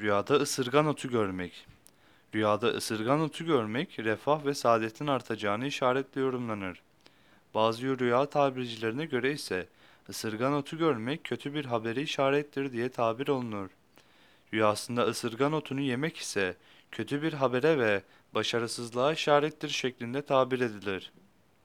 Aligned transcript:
Rüyada 0.00 0.34
ısırgan 0.34 0.86
otu 0.86 1.08
görmek. 1.08 1.66
Rüyada 2.34 2.68
ısırgan 2.68 3.20
otu 3.20 3.44
görmek, 3.44 3.98
refah 3.98 4.44
ve 4.44 4.54
saadetin 4.54 5.06
artacağını 5.06 5.66
işaretle 5.66 6.20
yorumlanır. 6.20 6.82
Bazı 7.54 7.98
rüya 7.98 8.26
tabircilerine 8.26 9.06
göre 9.06 9.32
ise 9.32 9.68
ısırgan 10.08 10.52
otu 10.52 10.78
görmek 10.78 11.24
kötü 11.24 11.54
bir 11.54 11.64
haberi 11.64 12.02
işarettir 12.02 12.72
diye 12.72 12.88
tabir 12.88 13.28
olunur. 13.28 13.70
Rüyasında 14.54 15.02
ısırgan 15.02 15.52
otunu 15.52 15.80
yemek 15.80 16.16
ise 16.16 16.56
kötü 16.90 17.22
bir 17.22 17.32
habere 17.32 17.78
ve 17.78 18.02
başarısızlığa 18.34 19.12
işarettir 19.12 19.68
şeklinde 19.68 20.22
tabir 20.22 20.60
edilir. 20.60 21.12